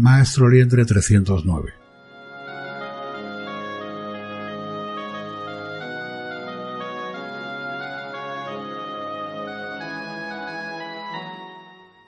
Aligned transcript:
Maestro 0.00 0.48
Liendre 0.48 0.84
309. 0.84 1.74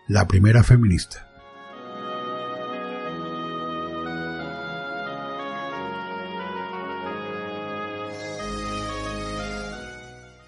La 0.06 0.24
primera 0.28 0.62
feminista. 0.62 1.28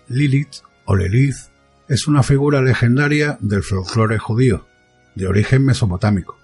Lilith 0.06 0.58
o 0.84 0.94
Lilith 0.94 1.34
es 1.88 2.06
una 2.06 2.22
figura 2.22 2.62
legendaria 2.62 3.36
del 3.40 3.64
folclore 3.64 4.20
judío, 4.20 4.64
de 5.16 5.26
origen 5.26 5.64
mesopotámico. 5.64 6.41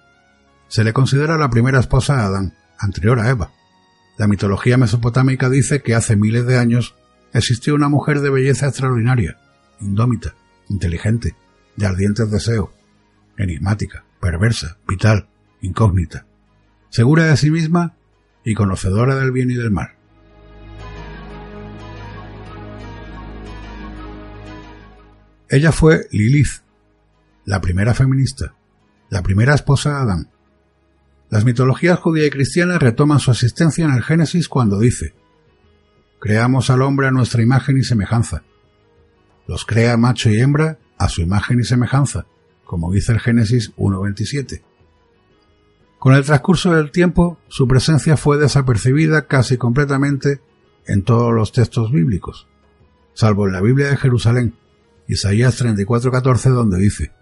Se 0.68 0.84
le 0.84 0.92
considera 0.92 1.38
la 1.38 1.48
primera 1.48 1.80
esposa 1.80 2.16
de 2.16 2.22
Adán, 2.22 2.54
anterior 2.78 3.18
a 3.18 3.30
Eva. 3.30 3.50
La 4.18 4.28
mitología 4.28 4.76
mesopotámica 4.76 5.48
dice 5.48 5.82
que 5.82 5.94
hace 5.94 6.14
miles 6.14 6.46
de 6.46 6.58
años 6.58 6.94
existió 7.32 7.74
una 7.74 7.88
mujer 7.88 8.20
de 8.20 8.30
belleza 8.30 8.66
extraordinaria, 8.66 9.38
indómita, 9.80 10.34
inteligente, 10.68 11.34
de 11.76 11.86
ardientes 11.86 12.30
deseos, 12.30 12.68
enigmática, 13.38 14.04
perversa, 14.20 14.76
vital, 14.86 15.28
incógnita, 15.62 16.26
segura 16.90 17.24
de 17.24 17.36
sí 17.36 17.50
misma 17.50 17.96
y 18.44 18.54
conocedora 18.54 19.14
del 19.16 19.32
bien 19.32 19.50
y 19.50 19.54
del 19.54 19.70
mal. 19.70 19.92
Ella 25.48 25.72
fue 25.72 26.08
Lilith, 26.10 26.62
la 27.46 27.62
primera 27.62 27.94
feminista, 27.94 28.54
la 29.08 29.22
primera 29.22 29.54
esposa 29.54 29.90
de 29.90 29.96
Adán. 29.96 30.37
Las 31.30 31.44
mitologías 31.44 31.98
judía 31.98 32.26
y 32.26 32.30
cristiana 32.30 32.78
retoman 32.78 33.18
su 33.18 33.30
existencia 33.30 33.84
en 33.84 33.92
el 33.92 34.02
Génesis 34.02 34.48
cuando 34.48 34.78
dice, 34.78 35.14
Creamos 36.20 36.70
al 36.70 36.82
hombre 36.82 37.06
a 37.06 37.10
nuestra 37.10 37.42
imagen 37.42 37.78
y 37.78 37.84
semejanza. 37.84 38.42
Los 39.46 39.64
crea 39.64 39.96
macho 39.96 40.30
y 40.30 40.40
hembra 40.40 40.78
a 40.98 41.08
su 41.08 41.20
imagen 41.20 41.60
y 41.60 41.64
semejanza, 41.64 42.26
como 42.64 42.92
dice 42.92 43.12
el 43.12 43.20
Génesis 43.20 43.74
1.27. 43.76 44.62
Con 45.98 46.14
el 46.14 46.24
transcurso 46.24 46.72
del 46.72 46.90
tiempo, 46.90 47.38
su 47.48 47.68
presencia 47.68 48.16
fue 48.16 48.38
desapercibida 48.38 49.26
casi 49.26 49.56
completamente 49.56 50.40
en 50.86 51.02
todos 51.02 51.32
los 51.32 51.52
textos 51.52 51.92
bíblicos, 51.92 52.48
salvo 53.14 53.46
en 53.46 53.52
la 53.52 53.60
Biblia 53.60 53.88
de 53.88 53.96
Jerusalén, 53.96 54.54
Isaías 55.06 55.60
34:14 55.62 56.50
donde 56.50 56.78
dice, 56.78 57.12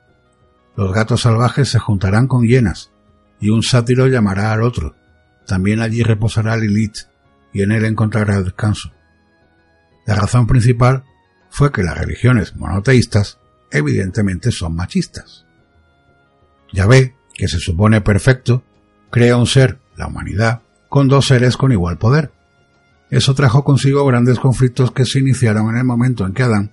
Los 0.77 0.93
gatos 0.93 1.23
salvajes 1.23 1.69
se 1.69 1.79
juntarán 1.79 2.29
con 2.29 2.47
hienas, 2.47 2.93
y 3.41 3.51
un 3.51 3.63
sátiro 3.63 4.07
llamará 4.07 4.53
al 4.53 4.63
otro. 4.63 4.95
También 5.47 5.81
allí 5.81 6.03
reposará 6.03 6.57
Lilith, 6.57 7.09
y 7.53 7.63
en 7.63 7.73
él 7.73 7.85
encontrará 7.85 8.43
descanso. 8.43 8.93
La 10.07 10.15
razón 10.15 10.47
principal 10.47 11.05
fue 11.51 11.73
que 11.73 11.83
las 11.83 11.97
religiones 11.97 12.55
monoteístas 12.57 13.39
evidentemente 13.71 14.51
son 14.53 14.75
machistas. 14.75 15.47
Yahvé, 16.73 17.17
que 17.35 17.49
se 17.49 17.59
supone 17.59 18.01
perfecto, 18.01 18.63
crea 19.11 19.37
un 19.37 19.47
ser, 19.47 19.79
la 19.97 20.07
humanidad, 20.07 20.63
con 20.89 21.09
dos 21.09 21.27
seres 21.27 21.57
con 21.57 21.73
igual 21.73 21.99
poder. 21.99 22.33
Eso 23.11 23.35
trajo 23.35 23.65
consigo 23.65 24.05
grandes 24.05 24.39
conflictos 24.39 24.91
que 24.91 25.05
se 25.05 25.21
iniciaron 25.21 25.71
en 25.71 25.79
el 25.79 25.85
momento 25.85 26.27
en 26.27 26.35
que 26.35 26.43
Adán 26.43 26.73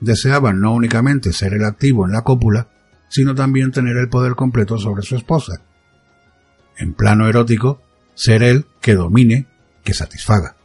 deseaban 0.00 0.60
no 0.60 0.72
únicamente 0.72 1.32
ser 1.32 1.54
el 1.54 1.64
activo 1.64 2.06
en 2.06 2.12
la 2.12 2.22
cópula, 2.22 2.68
sino 3.08 3.34
también 3.34 3.72
tener 3.72 3.96
el 3.96 4.08
poder 4.08 4.34
completo 4.34 4.78
sobre 4.78 5.02
su 5.02 5.16
esposa. 5.16 5.60
En 6.76 6.94
plano 6.94 7.28
erótico, 7.28 7.80
ser 8.14 8.42
él 8.42 8.66
que 8.80 8.94
domine, 8.94 9.46
que 9.84 9.94
satisfaga. 9.94 10.56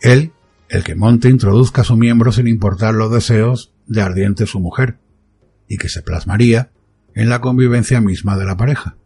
Él, 0.00 0.32
el 0.68 0.84
que 0.84 0.94
monte 0.94 1.28
introduzca 1.28 1.84
su 1.84 1.96
miembro 1.96 2.32
sin 2.32 2.46
importar 2.46 2.94
los 2.94 3.12
deseos 3.12 3.72
de 3.86 4.02
ardiente 4.02 4.46
su 4.46 4.60
mujer, 4.60 4.98
y 5.68 5.76
que 5.76 5.88
se 5.88 6.02
plasmaría 6.02 6.70
en 7.14 7.28
la 7.28 7.40
convivencia 7.40 8.00
misma 8.00 8.36
de 8.36 8.44
la 8.44 8.56
pareja. 8.56 8.96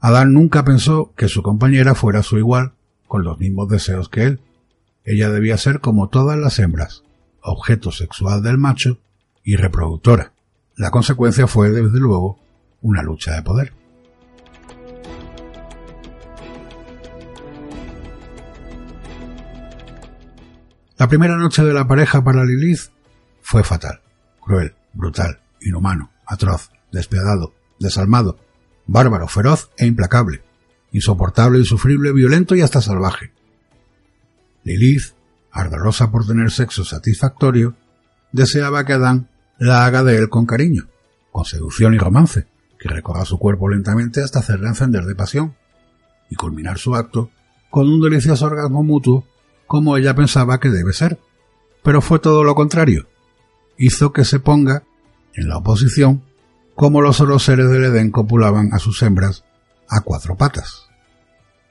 Adán 0.00 0.32
nunca 0.32 0.64
pensó 0.64 1.12
que 1.16 1.28
su 1.28 1.42
compañera 1.42 1.94
fuera 1.94 2.22
su 2.22 2.38
igual, 2.38 2.72
con 3.06 3.22
los 3.24 3.38
mismos 3.38 3.68
deseos 3.68 4.08
que 4.08 4.24
él. 4.24 4.40
Ella 5.04 5.30
debía 5.30 5.56
ser 5.56 5.80
como 5.80 6.08
todas 6.08 6.38
las 6.38 6.58
hembras, 6.58 7.02
objeto 7.42 7.90
sexual 7.90 8.42
del 8.42 8.58
macho 8.58 8.98
y 9.44 9.56
reproductora. 9.56 10.32
La 10.76 10.90
consecuencia 10.90 11.46
fue, 11.46 11.70
desde 11.70 11.98
luego, 11.98 12.38
una 12.80 13.02
lucha 13.02 13.34
de 13.34 13.42
poder. 13.42 13.72
La 21.00 21.08
primera 21.08 21.38
noche 21.38 21.64
de 21.64 21.72
la 21.72 21.88
pareja 21.88 22.22
para 22.22 22.44
Lilith 22.44 22.92
fue 23.40 23.64
fatal, 23.64 24.02
cruel, 24.38 24.74
brutal, 24.92 25.40
inhumano, 25.62 26.10
atroz, 26.26 26.70
despiadado, 26.92 27.54
desalmado, 27.78 28.38
bárbaro, 28.86 29.26
feroz 29.26 29.70
e 29.78 29.86
implacable, 29.86 30.42
insoportable, 30.92 31.58
insufrible, 31.58 32.12
violento 32.12 32.54
y 32.54 32.60
hasta 32.60 32.82
salvaje. 32.82 33.32
Lilith 34.62 35.14
ardorosa 35.50 36.10
por 36.10 36.26
tener 36.26 36.50
sexo 36.50 36.84
satisfactorio, 36.84 37.76
deseaba 38.32 38.84
que 38.84 38.92
Adán 38.92 39.30
la 39.58 39.86
haga 39.86 40.04
de 40.04 40.18
él 40.18 40.28
con 40.28 40.44
cariño, 40.44 40.86
con 41.32 41.46
seducción 41.46 41.94
y 41.94 41.98
romance, 41.98 42.46
que 42.78 42.90
recorra 42.90 43.24
su 43.24 43.38
cuerpo 43.38 43.70
lentamente 43.70 44.22
hasta 44.22 44.40
hacerle 44.40 44.68
encender 44.68 45.04
de 45.04 45.14
pasión, 45.14 45.56
y 46.28 46.34
culminar 46.34 46.76
su 46.76 46.94
acto 46.94 47.30
con 47.70 47.88
un 47.88 48.02
delicioso 48.02 48.44
orgasmo 48.44 48.82
mutuo 48.82 49.29
como 49.70 49.96
ella 49.96 50.16
pensaba 50.16 50.58
que 50.58 50.68
debe 50.68 50.92
ser. 50.92 51.20
Pero 51.84 52.02
fue 52.02 52.18
todo 52.18 52.42
lo 52.42 52.56
contrario. 52.56 53.06
Hizo 53.78 54.12
que 54.12 54.24
se 54.24 54.40
ponga 54.40 54.82
en 55.32 55.48
la 55.48 55.58
oposición 55.58 56.24
como 56.74 57.00
los 57.00 57.18
seres 57.44 57.70
del 57.70 57.84
Edén 57.84 58.10
copulaban 58.10 58.70
a 58.72 58.80
sus 58.80 59.00
hembras 59.04 59.44
a 59.88 60.00
cuatro 60.00 60.36
patas. 60.36 60.88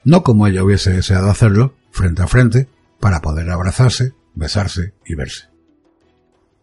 No 0.02 0.22
como 0.22 0.46
ella 0.46 0.64
hubiese 0.64 0.94
deseado 0.94 1.28
hacerlo, 1.28 1.74
frente 1.90 2.22
a 2.22 2.26
frente, 2.26 2.70
para 3.00 3.20
poder 3.20 3.50
abrazarse, 3.50 4.14
besarse 4.34 4.94
y 5.04 5.14
verse. 5.14 5.50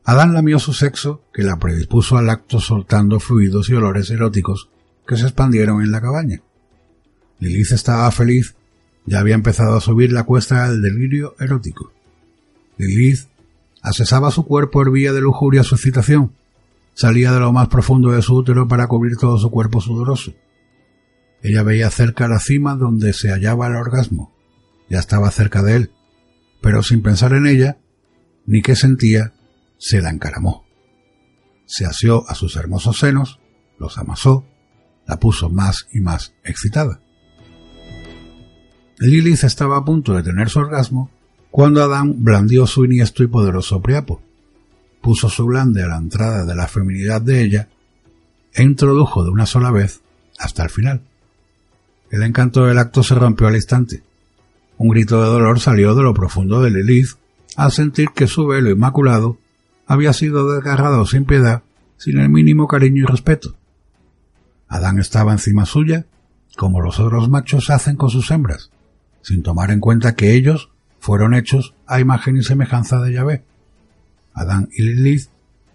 Adán 0.05 0.33
lamió 0.33 0.57
su 0.57 0.73
sexo, 0.73 1.21
que 1.31 1.43
la 1.43 1.57
predispuso 1.57 2.17
al 2.17 2.31
acto 2.31 2.59
soltando 2.59 3.19
fluidos 3.19 3.69
y 3.69 3.75
olores 3.75 4.09
eróticos 4.09 4.71
que 5.05 5.17
se 5.17 5.25
expandieron 5.25 5.83
en 5.83 5.91
la 5.91 6.01
cabaña. 6.01 6.41
Lilith 7.37 7.73
estaba 7.73 8.09
feliz, 8.09 8.55
ya 9.07 9.19
había 9.19 9.35
empezado 9.35 9.75
a 9.75 9.81
subir 9.81 10.11
la 10.11 10.23
cuesta 10.23 10.69
del 10.69 10.81
delirio 10.81 11.35
erótico. 11.39 11.91
Lilith 12.77 13.27
asesaba 13.81 14.31
su 14.31 14.45
cuerpo, 14.45 14.81
hervía 14.81 15.13
de 15.13 15.21
lujuria 15.21 15.63
su 15.63 15.75
excitación, 15.75 16.33
salía 16.93 17.31
de 17.31 17.39
lo 17.39 17.53
más 17.53 17.69
profundo 17.69 18.11
de 18.11 18.21
su 18.21 18.35
útero 18.35 18.67
para 18.67 18.87
cubrir 18.87 19.15
todo 19.17 19.37
su 19.37 19.49
cuerpo 19.49 19.79
sudoroso. 19.79 20.33
Ella 21.41 21.63
veía 21.63 21.89
cerca 21.89 22.27
la 22.27 22.39
cima 22.39 22.75
donde 22.75 23.13
se 23.13 23.29
hallaba 23.29 23.67
el 23.67 23.75
orgasmo. 23.75 24.35
Ya 24.89 24.99
estaba 24.99 25.31
cerca 25.31 25.63
de 25.63 25.75
él, 25.75 25.91
pero 26.61 26.83
sin 26.83 27.01
pensar 27.01 27.33
en 27.33 27.47
ella, 27.47 27.77
ni 28.45 28.61
qué 28.61 28.75
sentía, 28.75 29.33
se 29.77 30.01
la 30.01 30.09
encaramó. 30.09 30.65
Se 31.65 31.85
asió 31.85 32.29
a 32.29 32.35
sus 32.35 32.55
hermosos 32.57 32.97
senos, 32.97 33.39
los 33.79 33.97
amasó, 33.97 34.45
la 35.05 35.17
puso 35.17 35.49
más 35.49 35.87
y 35.93 36.01
más 36.01 36.33
excitada. 36.43 36.99
Lilith 38.99 39.43
estaba 39.43 39.77
a 39.77 39.85
punto 39.85 40.13
de 40.13 40.23
tener 40.23 40.49
su 40.49 40.59
orgasmo 40.59 41.11
cuando 41.51 41.83
Adán 41.83 42.23
blandió 42.23 42.65
su 42.65 42.85
iniesto 42.85 43.23
y 43.23 43.27
poderoso 43.27 43.81
priapo, 43.81 44.21
puso 45.01 45.29
su 45.29 45.45
blande 45.45 45.83
a 45.83 45.87
la 45.87 45.97
entrada 45.97 46.45
de 46.45 46.55
la 46.55 46.67
feminidad 46.67 47.21
de 47.21 47.43
ella 47.43 47.67
e 48.53 48.63
introdujo 48.63 49.23
de 49.23 49.29
una 49.29 49.45
sola 49.45 49.69
vez 49.71 50.01
hasta 50.39 50.63
el 50.63 50.69
final. 50.69 51.01
El 52.09 52.23
encanto 52.23 52.65
del 52.65 52.77
acto 52.79 53.03
se 53.03 53.15
rompió 53.15 53.47
al 53.47 53.55
instante. 53.55 54.01
Un 54.77 54.89
grito 54.89 55.21
de 55.21 55.27
dolor 55.27 55.59
salió 55.59 55.93
de 55.93 56.03
lo 56.03 56.13
profundo 56.13 56.61
de 56.61 56.71
Lilith 56.71 57.17
al 57.55 57.71
sentir 57.71 58.09
que 58.15 58.27
su 58.27 58.47
velo 58.47 58.69
inmaculado 58.69 59.37
había 59.85 60.13
sido 60.13 60.51
desgarrado 60.51 61.05
sin 61.05 61.25
piedad, 61.25 61.61
sin 61.97 62.19
el 62.19 62.29
mínimo 62.29 62.67
cariño 62.67 63.03
y 63.03 63.05
respeto. 63.05 63.55
Adán 64.67 64.99
estaba 64.99 65.31
encima 65.31 65.65
suya, 65.65 66.05
como 66.55 66.81
los 66.81 66.99
otros 66.99 67.29
machos 67.29 67.69
hacen 67.69 67.95
con 67.95 68.09
sus 68.09 68.29
hembras, 68.31 68.69
sin 69.27 69.43
tomar 69.43 69.71
en 69.71 69.81
cuenta 69.81 70.15
que 70.15 70.35
ellos 70.35 70.69
fueron 71.01 71.33
hechos 71.33 71.75
a 71.85 71.99
imagen 71.99 72.37
y 72.37 72.43
semejanza 72.43 73.01
de 73.01 73.11
Yahvé. 73.11 73.43
Adán 74.33 74.69
y 74.71 74.83
Lilith, 74.83 75.27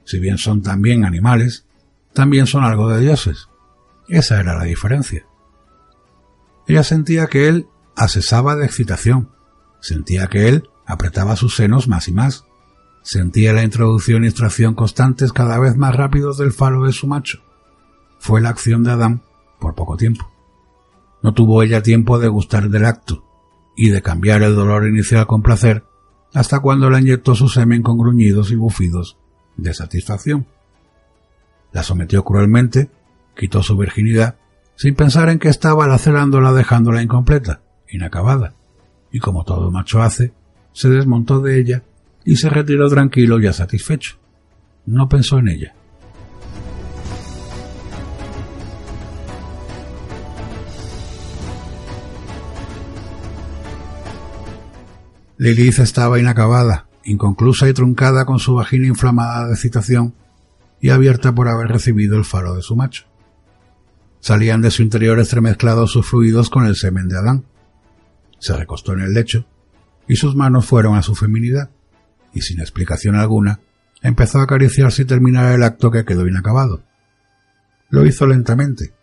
si 0.06 0.18
bien 0.18 0.38
son 0.38 0.62
también 0.62 1.04
animales, 1.04 1.66
también 2.14 2.46
son 2.46 2.64
algo 2.64 2.88
de 2.88 3.02
dioses. 3.02 3.48
Esa 4.08 4.40
era 4.40 4.54
la 4.54 4.64
diferencia. 4.64 5.26
Ella 6.66 6.82
sentía 6.82 7.26
que 7.26 7.46
él 7.48 7.66
asesaba 7.94 8.56
de 8.56 8.64
excitación. 8.64 9.28
Sentía 9.80 10.28
que 10.28 10.48
él 10.48 10.70
apretaba 10.86 11.36
sus 11.36 11.54
senos 11.54 11.88
más 11.88 12.08
y 12.08 12.12
más. 12.12 12.46
Sentía 13.02 13.52
la 13.52 13.64
introducción 13.64 14.24
y 14.24 14.28
extracción 14.28 14.74
constantes 14.74 15.30
cada 15.34 15.58
vez 15.58 15.76
más 15.76 15.94
rápidos 15.94 16.38
del 16.38 16.54
falo 16.54 16.86
de 16.86 16.94
su 16.94 17.06
macho. 17.06 17.42
Fue 18.18 18.40
la 18.40 18.48
acción 18.48 18.82
de 18.82 18.92
Adán 18.92 19.20
por 19.60 19.74
poco 19.74 19.98
tiempo. 19.98 20.32
No 21.22 21.34
tuvo 21.34 21.62
ella 21.62 21.82
tiempo 21.82 22.18
de 22.18 22.28
gustar 22.28 22.70
del 22.70 22.86
acto 22.86 23.28
y 23.76 23.90
de 23.90 24.02
cambiar 24.02 24.42
el 24.42 24.54
dolor 24.54 24.86
inicial 24.86 25.26
con 25.26 25.42
placer 25.42 25.84
hasta 26.34 26.60
cuando 26.60 26.88
la 26.90 27.00
inyectó 27.00 27.34
su 27.34 27.48
semen 27.48 27.82
con 27.82 27.98
gruñidos 27.98 28.50
y 28.50 28.56
bufidos 28.56 29.18
de 29.56 29.74
satisfacción. 29.74 30.46
La 31.72 31.82
sometió 31.82 32.24
cruelmente, 32.24 32.90
quitó 33.36 33.62
su 33.62 33.76
virginidad, 33.76 34.36
sin 34.76 34.94
pensar 34.94 35.28
en 35.28 35.38
que 35.38 35.48
estaba 35.48 35.86
lacerándola 35.86 36.52
dejándola 36.52 37.02
incompleta, 37.02 37.60
inacabada, 37.88 38.54
y 39.10 39.18
como 39.18 39.44
todo 39.44 39.70
macho 39.70 40.02
hace, 40.02 40.32
se 40.72 40.88
desmontó 40.88 41.40
de 41.40 41.60
ella 41.60 41.82
y 42.24 42.36
se 42.36 42.48
retiró 42.48 42.88
tranquilo 42.88 43.38
y 43.38 43.52
satisfecho. 43.52 44.16
No 44.86 45.08
pensó 45.08 45.38
en 45.38 45.48
ella. 45.48 45.74
Lilith 55.42 55.80
estaba 55.80 56.20
inacabada, 56.20 56.86
inconclusa 57.02 57.68
y 57.68 57.72
truncada 57.72 58.26
con 58.26 58.38
su 58.38 58.54
vagina 58.54 58.86
inflamada 58.86 59.48
de 59.48 59.54
excitación 59.54 60.14
y 60.80 60.90
abierta 60.90 61.34
por 61.34 61.48
haber 61.48 61.66
recibido 61.66 62.16
el 62.16 62.24
faro 62.24 62.54
de 62.54 62.62
su 62.62 62.76
macho. 62.76 63.06
Salían 64.20 64.62
de 64.62 64.70
su 64.70 64.82
interior 64.82 65.18
estremezclados 65.18 65.90
sus 65.90 66.06
fluidos 66.06 66.48
con 66.48 66.64
el 66.64 66.76
semen 66.76 67.08
de 67.08 67.18
Adán. 67.18 67.44
Se 68.38 68.56
recostó 68.56 68.92
en 68.92 69.00
el 69.00 69.14
lecho 69.14 69.44
y 70.06 70.14
sus 70.14 70.36
manos 70.36 70.64
fueron 70.64 70.94
a 70.94 71.02
su 71.02 71.16
feminidad, 71.16 71.70
y 72.32 72.42
sin 72.42 72.60
explicación 72.60 73.16
alguna, 73.16 73.58
empezó 74.00 74.38
a 74.38 74.44
acariciarse 74.44 75.02
y 75.02 75.06
terminar 75.06 75.52
el 75.52 75.64
acto 75.64 75.90
que 75.90 76.04
quedó 76.04 76.24
inacabado. 76.28 76.84
Lo 77.90 78.06
hizo 78.06 78.28
lentamente, 78.28 78.94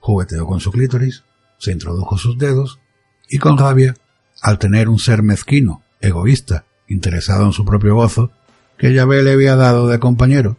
jugueteó 0.00 0.46
con 0.46 0.58
su 0.58 0.72
clítoris, 0.72 1.22
se 1.58 1.70
introdujo 1.70 2.16
sus 2.16 2.38
dedos 2.38 2.80
y 3.28 3.36
con 3.36 3.58
rabia 3.58 3.94
al 4.40 4.58
tener 4.58 4.88
un 4.88 4.98
ser 4.98 5.22
mezquino, 5.22 5.81
egoísta, 6.02 6.66
interesado 6.88 7.46
en 7.46 7.52
su 7.52 7.64
propio 7.64 7.94
gozo, 7.94 8.30
que 8.76 8.92
Yahvé 8.92 9.22
le 9.22 9.32
había 9.32 9.56
dado 9.56 9.88
de 9.88 9.98
compañero, 9.98 10.58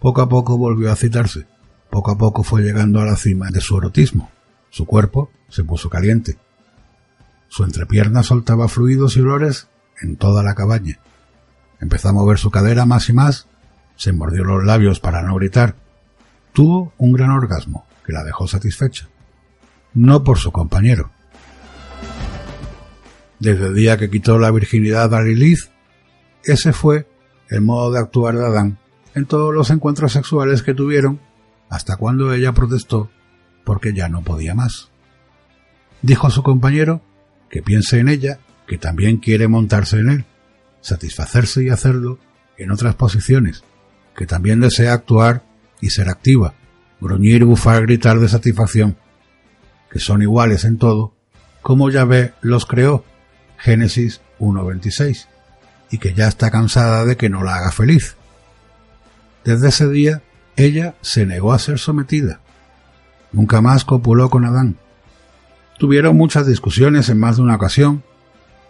poco 0.00 0.22
a 0.22 0.28
poco 0.28 0.58
volvió 0.58 0.90
a 0.90 0.96
citarse, 0.96 1.46
poco 1.90 2.10
a 2.10 2.18
poco 2.18 2.42
fue 2.42 2.62
llegando 2.62 3.00
a 3.00 3.04
la 3.04 3.16
cima 3.16 3.50
de 3.50 3.60
su 3.60 3.76
erotismo. 3.76 4.30
Su 4.70 4.86
cuerpo 4.86 5.30
se 5.48 5.64
puso 5.64 5.88
caliente. 5.88 6.36
Su 7.48 7.64
entrepierna 7.64 8.22
soltaba 8.22 8.68
fluidos 8.68 9.16
y 9.16 9.20
olores 9.20 9.68
en 10.00 10.16
toda 10.16 10.42
la 10.42 10.54
cabaña. 10.54 10.98
Empezó 11.80 12.08
a 12.08 12.12
mover 12.12 12.38
su 12.38 12.50
cadera 12.50 12.84
más 12.86 13.08
y 13.08 13.12
más, 13.12 13.46
se 13.96 14.12
mordió 14.12 14.44
los 14.44 14.64
labios 14.64 15.00
para 15.00 15.22
no 15.22 15.34
gritar. 15.36 15.76
Tuvo 16.52 16.92
un 16.98 17.12
gran 17.12 17.30
orgasmo 17.30 17.86
que 18.04 18.12
la 18.12 18.24
dejó 18.24 18.46
satisfecha. 18.46 19.08
No 19.94 20.24
por 20.24 20.38
su 20.38 20.52
compañero, 20.52 21.10
desde 23.38 23.66
el 23.66 23.74
día 23.74 23.96
que 23.96 24.10
quitó 24.10 24.38
la 24.38 24.50
virginidad 24.50 25.14
a 25.14 25.22
Lilith, 25.22 25.70
ese 26.44 26.72
fue 26.72 27.06
el 27.48 27.60
modo 27.60 27.92
de 27.92 28.00
actuar 28.00 28.36
de 28.36 28.44
Adán 28.44 28.78
en 29.14 29.26
todos 29.26 29.54
los 29.54 29.70
encuentros 29.70 30.12
sexuales 30.12 30.62
que 30.62 30.74
tuvieron 30.74 31.20
hasta 31.68 31.96
cuando 31.96 32.32
ella 32.32 32.52
protestó 32.52 33.10
porque 33.64 33.92
ya 33.92 34.08
no 34.08 34.22
podía 34.22 34.54
más. 34.54 34.90
Dijo 36.02 36.26
a 36.26 36.30
su 36.30 36.42
compañero 36.42 37.02
que 37.50 37.62
piense 37.62 37.98
en 37.98 38.08
ella, 38.08 38.38
que 38.66 38.78
también 38.78 39.18
quiere 39.18 39.48
montarse 39.48 39.98
en 39.98 40.10
él, 40.10 40.24
satisfacerse 40.80 41.64
y 41.64 41.70
hacerlo 41.70 42.18
en 42.56 42.70
otras 42.70 42.94
posiciones, 42.94 43.64
que 44.16 44.26
también 44.26 44.60
desea 44.60 44.92
actuar 44.92 45.42
y 45.80 45.90
ser 45.90 46.08
activa, 46.08 46.54
gruñir, 47.00 47.44
bufar, 47.44 47.82
gritar 47.82 48.18
de 48.20 48.28
satisfacción, 48.28 48.96
que 49.90 49.98
son 49.98 50.22
iguales 50.22 50.64
en 50.64 50.78
todo, 50.78 51.14
como 51.62 51.90
Yahvé 51.90 52.34
los 52.40 52.66
creó 52.66 53.04
Génesis 53.58 54.20
1.26, 54.38 55.26
y 55.90 55.98
que 55.98 56.14
ya 56.14 56.28
está 56.28 56.50
cansada 56.50 57.04
de 57.04 57.16
que 57.16 57.28
no 57.28 57.42
la 57.42 57.56
haga 57.56 57.72
feliz. 57.72 58.16
Desde 59.44 59.68
ese 59.68 59.88
día, 59.88 60.22
ella 60.56 60.94
se 61.00 61.26
negó 61.26 61.52
a 61.52 61.58
ser 61.58 61.78
sometida. 61.78 62.40
Nunca 63.32 63.60
más 63.60 63.84
copuló 63.84 64.30
con 64.30 64.44
Adán. 64.44 64.76
Tuvieron 65.78 66.16
muchas 66.16 66.46
discusiones 66.46 67.08
en 67.08 67.18
más 67.18 67.36
de 67.36 67.42
una 67.42 67.56
ocasión. 67.56 68.02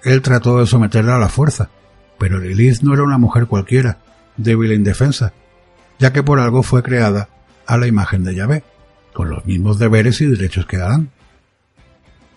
Él 0.05 0.23
trató 0.23 0.59
de 0.59 0.67
someterla 0.67 1.17
a 1.17 1.19
la 1.19 1.29
fuerza, 1.29 1.71
pero 2.19 2.39
Lilith 2.39 2.83
no 2.83 2.95
era 2.95 3.03
una 3.03 3.19
mujer 3.19 3.47
cualquiera, 3.47 3.99
débil 4.37 4.73
e 4.73 4.75
indefensa, 4.75 5.33
ya 5.99 6.13
que 6.13 6.23
por 6.23 6.39
algo 6.41 6.63
fue 6.63 6.83
creada 6.83 7.29
a 7.67 7.77
la 7.77 7.87
imagen 7.87 8.25
de 8.25 8.35
Yahvé, 8.35 8.65
con 9.13 9.31
los 9.31 9.45
mismos 9.47 9.79
deberes 9.79 10.21
y 10.21 10.27
derechos 10.27 10.67
que 10.67 10.77
Adán. 10.77 11.11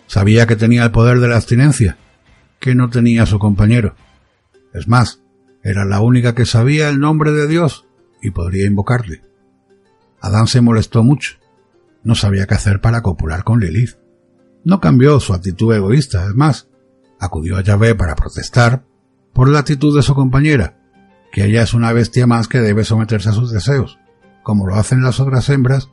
Sabía 0.06 0.46
que 0.46 0.56
tenía 0.56 0.84
el 0.84 0.90
poder 0.90 1.20
de 1.20 1.28
la 1.28 1.36
abstinencia, 1.36 1.96
que 2.62 2.76
no 2.76 2.88
tenía 2.90 3.26
su 3.26 3.40
compañero. 3.40 3.96
Es 4.72 4.86
más, 4.86 5.20
era 5.64 5.84
la 5.84 6.00
única 6.00 6.36
que 6.36 6.46
sabía 6.46 6.88
el 6.88 7.00
nombre 7.00 7.32
de 7.32 7.48
Dios 7.48 7.88
y 8.22 8.30
podría 8.30 8.66
invocarle. 8.66 9.20
Adán 10.20 10.46
se 10.46 10.60
molestó 10.60 11.02
mucho. 11.02 11.38
No 12.04 12.14
sabía 12.14 12.46
qué 12.46 12.54
hacer 12.54 12.80
para 12.80 13.02
copular 13.02 13.42
con 13.42 13.58
Lilith. 13.58 13.96
No 14.64 14.80
cambió 14.80 15.18
su 15.18 15.34
actitud 15.34 15.74
egoísta, 15.74 16.24
es 16.24 16.36
más, 16.36 16.68
acudió 17.18 17.56
a 17.56 17.62
Yahvé 17.62 17.96
para 17.96 18.14
protestar 18.14 18.84
por 19.32 19.48
la 19.48 19.58
actitud 19.58 19.96
de 19.96 20.02
su 20.02 20.14
compañera, 20.14 20.78
que 21.32 21.46
ella 21.46 21.62
es 21.62 21.74
una 21.74 21.92
bestia 21.92 22.28
más 22.28 22.46
que 22.46 22.60
debe 22.60 22.84
someterse 22.84 23.30
a 23.30 23.32
sus 23.32 23.50
deseos, 23.50 23.98
como 24.44 24.68
lo 24.68 24.76
hacen 24.76 25.02
las 25.02 25.18
otras 25.18 25.48
hembras, 25.48 25.88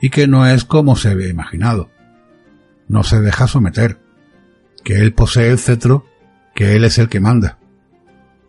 y 0.00 0.08
que 0.08 0.26
no 0.26 0.46
es 0.46 0.64
como 0.64 0.96
se 0.96 1.10
había 1.10 1.28
imaginado. 1.28 1.90
No 2.88 3.02
se 3.02 3.20
deja 3.20 3.46
someter, 3.48 4.00
que 4.82 4.94
él 4.94 5.12
posee 5.12 5.50
el 5.50 5.58
cetro, 5.58 6.05
que 6.56 6.74
él 6.74 6.84
es 6.84 6.96
el 6.96 7.10
que 7.10 7.20
manda. 7.20 7.58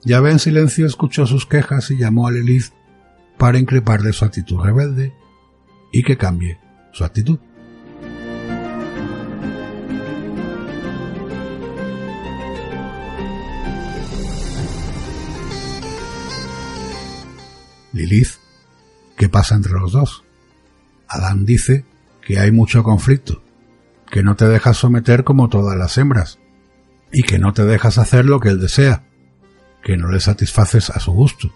Yahvé 0.05 0.31
en 0.31 0.39
silencio 0.39 0.87
escuchó 0.87 1.27
sus 1.27 1.45
quejas 1.45 1.91
y 1.91 1.97
llamó 1.97 2.27
a 2.27 2.31
Lilith 2.31 2.71
para 3.37 3.59
increparle 3.59 4.13
su 4.13 4.23
actitud 4.23 4.63
rebelde 4.63 5.13
y 5.91 6.03
que 6.03 6.17
cambie 6.17 6.57
su 6.93 7.03
actitud. 7.03 7.37
Lilith, 17.91 18.35
¿qué 19.17 19.27
pasa 19.27 19.55
entre 19.55 19.73
los 19.73 19.91
dos? 19.91 20.23
Adán 21.09 21.45
dice 21.45 21.83
que 22.21 22.39
hay 22.39 22.51
mucho 22.51 22.83
conflicto, 22.83 23.43
que 24.09 24.23
no 24.23 24.37
te 24.37 24.47
dejas 24.47 24.77
someter 24.77 25.25
como 25.25 25.49
todas 25.49 25.77
las 25.77 25.97
hembras, 25.97 26.39
y 27.11 27.23
que 27.23 27.39
no 27.39 27.53
te 27.53 27.63
dejas 27.63 27.97
hacer 27.97 28.25
lo 28.25 28.39
que 28.39 28.49
él 28.49 28.59
desea, 28.59 29.03
que 29.83 29.97
no 29.97 30.11
le 30.11 30.19
satisfaces 30.19 30.89
a 30.89 30.99
su 30.99 31.11
gusto, 31.11 31.51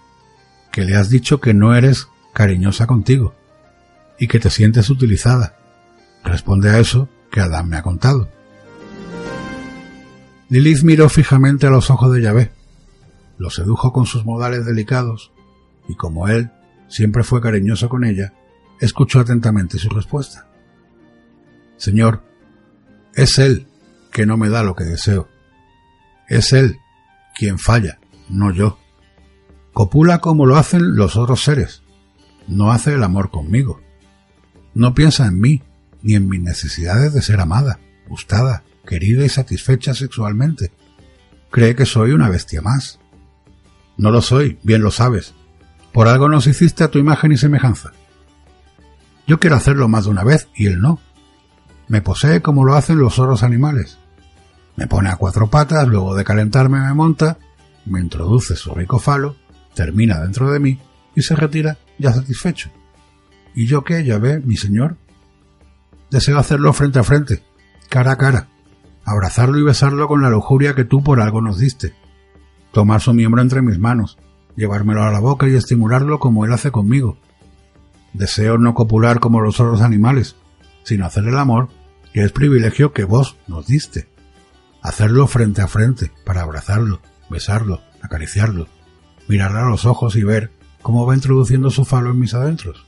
que 0.71 0.85
le 0.85 0.95
has 0.95 1.09
dicho 1.09 1.41
que 1.41 1.53
no 1.53 1.75
eres 1.75 2.07
cariñosa 2.33 2.87
contigo, 2.87 3.35
y 4.19 4.27
que 4.27 4.39
te 4.39 4.49
sientes 4.49 4.89
utilizada. 4.89 5.57
Responde 6.23 6.69
a 6.69 6.79
eso 6.79 7.09
que 7.31 7.41
Adán 7.41 7.69
me 7.69 7.77
ha 7.77 7.81
contado. 7.81 8.29
Lilith 10.49 10.83
miró 10.83 11.09
fijamente 11.09 11.67
a 11.67 11.69
los 11.69 11.89
ojos 11.89 12.13
de 12.13 12.21
Yahvé, 12.21 12.51
lo 13.37 13.49
sedujo 13.49 13.91
con 13.91 14.05
sus 14.05 14.25
modales 14.25 14.65
delicados, 14.65 15.31
y 15.87 15.95
como 15.95 16.27
él 16.27 16.51
siempre 16.87 17.23
fue 17.23 17.41
cariñoso 17.41 17.89
con 17.89 18.03
ella, 18.03 18.33
escuchó 18.79 19.19
atentamente 19.19 19.77
su 19.77 19.89
respuesta. 19.89 20.47
Señor, 21.77 22.21
es 23.15 23.39
Él 23.39 23.67
que 24.11 24.25
no 24.25 24.37
me 24.37 24.49
da 24.49 24.63
lo 24.63 24.75
que 24.75 24.83
deseo. 24.83 25.27
Es 26.31 26.53
Él 26.53 26.79
quien 27.35 27.59
falla, 27.59 27.99
no 28.29 28.53
yo. 28.53 28.79
Copula 29.73 30.19
como 30.19 30.45
lo 30.45 30.55
hacen 30.55 30.95
los 30.95 31.17
otros 31.17 31.43
seres. 31.43 31.83
No 32.47 32.71
hace 32.71 32.93
el 32.93 33.03
amor 33.03 33.31
conmigo. 33.31 33.81
No 34.73 34.93
piensa 34.93 35.25
en 35.27 35.41
mí, 35.41 35.61
ni 36.01 36.15
en 36.15 36.29
mis 36.29 36.41
necesidades 36.41 37.13
de 37.13 37.21
ser 37.21 37.41
amada, 37.41 37.81
gustada, 38.07 38.63
querida 38.87 39.25
y 39.25 39.29
satisfecha 39.29 39.93
sexualmente. 39.93 40.71
Cree 41.49 41.75
que 41.75 41.85
soy 41.85 42.11
una 42.11 42.29
bestia 42.29 42.61
más. 42.61 42.97
No 43.97 44.09
lo 44.09 44.21
soy, 44.21 44.57
bien 44.63 44.83
lo 44.83 44.91
sabes. 44.91 45.33
Por 45.91 46.07
algo 46.07 46.29
nos 46.29 46.47
hiciste 46.47 46.85
a 46.85 46.91
tu 46.91 46.97
imagen 46.97 47.33
y 47.33 47.37
semejanza. 47.37 47.91
Yo 49.27 49.37
quiero 49.37 49.57
hacerlo 49.57 49.89
más 49.89 50.05
de 50.05 50.11
una 50.11 50.23
vez 50.23 50.47
y 50.55 50.67
él 50.67 50.79
no. 50.79 51.01
Me 51.89 52.01
posee 52.01 52.41
como 52.41 52.63
lo 52.63 52.75
hacen 52.75 52.99
los 52.99 53.19
otros 53.19 53.43
animales. 53.43 53.97
Me 54.81 54.87
pone 54.87 55.09
a 55.09 55.15
cuatro 55.15 55.47
patas, 55.47 55.87
luego 55.87 56.15
de 56.15 56.23
calentarme 56.23 56.79
me 56.79 56.91
monta, 56.95 57.37
me 57.85 57.99
introduce 57.99 58.55
su 58.55 58.73
rico 58.73 58.97
falo, 58.97 59.35
termina 59.75 60.19
dentro 60.19 60.51
de 60.51 60.59
mí 60.59 60.79
y 61.15 61.21
se 61.21 61.35
retira 61.35 61.77
ya 61.99 62.11
satisfecho. 62.11 62.71
¿Y 63.53 63.67
yo 63.67 63.83
qué? 63.83 64.03
Ya 64.03 64.17
ve, 64.17 64.39
mi 64.39 64.57
señor. 64.57 64.97
Deseo 66.09 66.39
hacerlo 66.39 66.73
frente 66.73 66.97
a 66.97 67.03
frente, 67.03 67.43
cara 67.89 68.13
a 68.13 68.15
cara, 68.15 68.47
abrazarlo 69.05 69.59
y 69.59 69.61
besarlo 69.61 70.07
con 70.07 70.23
la 70.23 70.31
lujuria 70.31 70.73
que 70.73 70.83
tú 70.83 71.03
por 71.03 71.21
algo 71.21 71.41
nos 71.41 71.59
diste, 71.59 71.93
tomar 72.71 73.01
su 73.01 73.13
miembro 73.13 73.43
entre 73.43 73.61
mis 73.61 73.77
manos, 73.77 74.17
llevármelo 74.55 75.03
a 75.03 75.11
la 75.11 75.19
boca 75.19 75.47
y 75.47 75.53
estimularlo 75.53 76.17
como 76.17 76.43
él 76.43 76.53
hace 76.53 76.71
conmigo. 76.71 77.19
Deseo 78.13 78.57
no 78.57 78.73
copular 78.73 79.19
como 79.19 79.41
los 79.41 79.59
otros 79.59 79.81
animales, 79.81 80.37
sino 80.81 81.05
hacer 81.05 81.25
el 81.25 81.37
amor, 81.37 81.69
que 82.13 82.23
es 82.23 82.31
privilegio 82.31 82.93
que 82.93 83.03
vos 83.03 83.37
nos 83.47 83.67
diste. 83.67 84.10
Hacerlo 84.81 85.27
frente 85.27 85.61
a 85.61 85.67
frente, 85.67 86.11
para 86.25 86.41
abrazarlo, 86.41 87.01
besarlo, 87.29 87.81
acariciarlo, 88.01 88.67
mirarle 89.27 89.59
a 89.59 89.69
los 89.69 89.85
ojos 89.85 90.15
y 90.15 90.23
ver 90.23 90.51
cómo 90.81 91.05
va 91.05 91.15
introduciendo 91.15 91.69
su 91.69 91.85
falo 91.85 92.09
en 92.11 92.19
mis 92.19 92.33
adentros, 92.33 92.85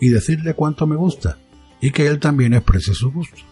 y 0.00 0.08
decirle 0.08 0.54
cuánto 0.54 0.86
me 0.86 0.96
gusta, 0.96 1.38
y 1.80 1.90
que 1.90 2.06
él 2.06 2.18
también 2.18 2.54
exprese 2.54 2.94
su 2.94 3.12
gusto. 3.12 3.42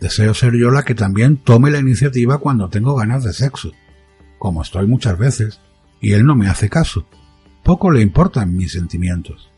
Deseo 0.00 0.34
ser 0.34 0.54
yo 0.54 0.70
la 0.70 0.82
que 0.82 0.94
también 0.94 1.36
tome 1.36 1.70
la 1.70 1.78
iniciativa 1.78 2.38
cuando 2.38 2.68
tengo 2.68 2.96
ganas 2.96 3.24
de 3.24 3.32
sexo, 3.32 3.72
como 4.38 4.62
estoy 4.62 4.86
muchas 4.86 5.16
veces, 5.16 5.60
y 6.00 6.12
él 6.12 6.26
no 6.26 6.34
me 6.34 6.48
hace 6.48 6.68
caso. 6.68 7.06
Poco 7.62 7.90
le 7.90 8.02
importan 8.02 8.56
mis 8.56 8.72
sentimientos. 8.72 9.50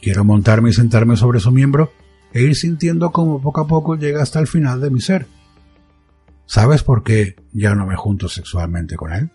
Quiero 0.00 0.24
montarme 0.24 0.70
y 0.70 0.72
sentarme 0.72 1.16
sobre 1.16 1.40
su 1.40 1.50
miembro 1.50 1.92
e 2.32 2.42
ir 2.42 2.54
sintiendo 2.54 3.10
cómo 3.10 3.42
poco 3.42 3.62
a 3.62 3.66
poco 3.66 3.96
llega 3.96 4.22
hasta 4.22 4.38
el 4.38 4.46
final 4.46 4.80
de 4.80 4.90
mi 4.90 5.00
ser. 5.00 5.26
¿Sabes 6.50 6.82
por 6.82 7.04
qué 7.04 7.36
ya 7.52 7.76
no 7.76 7.86
me 7.86 7.94
junto 7.94 8.28
sexualmente 8.28 8.96
con 8.96 9.12
él? 9.12 9.30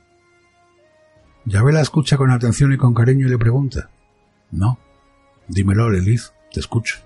Llave 1.46 1.72
la 1.72 1.80
escucha 1.80 2.18
con 2.18 2.30
atención 2.30 2.74
y 2.74 2.78
con 2.78 2.94
cariño 2.94 3.26
y 3.26 3.30
le 3.30 3.38
pregunta. 3.38 3.90
No. 4.52 4.78
Dímelo, 5.48 5.90
Lilith, 5.90 6.24
te 6.52 6.60
escucho. 6.60 6.98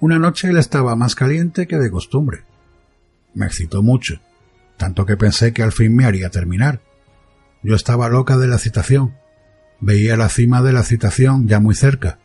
Una 0.00 0.18
noche 0.18 0.48
él 0.48 0.56
estaba 0.56 0.96
más 0.96 1.14
caliente 1.14 1.66
que 1.66 1.76
de 1.76 1.90
costumbre. 1.90 2.44
Me 3.34 3.44
excitó 3.44 3.82
mucho, 3.82 4.18
tanto 4.78 5.04
que 5.04 5.18
pensé 5.18 5.52
que 5.52 5.62
al 5.62 5.72
fin 5.72 5.94
me 5.94 6.06
haría 6.06 6.30
terminar. 6.30 6.80
Yo 7.62 7.74
estaba 7.74 8.08
loca 8.08 8.38
de 8.38 8.46
la 8.46 8.56
citación. 8.56 9.14
Veía 9.78 10.16
la 10.16 10.30
cima 10.30 10.62
de 10.62 10.72
la 10.72 10.84
citación 10.84 11.48
ya 11.48 11.60
muy 11.60 11.74
cerca. 11.74 12.18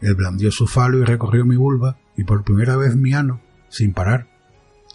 Él 0.00 0.14
blandió 0.14 0.52
su 0.52 0.68
falo 0.68 1.00
y 1.00 1.04
recorrió 1.04 1.44
mi 1.44 1.56
vulva 1.56 1.98
y 2.16 2.22
por 2.22 2.44
primera 2.44 2.76
vez 2.76 2.94
mi 2.94 3.12
ano, 3.12 3.40
sin 3.70 3.92
parar. 3.92 4.35